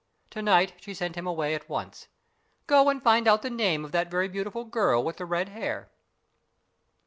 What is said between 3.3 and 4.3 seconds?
the name of that very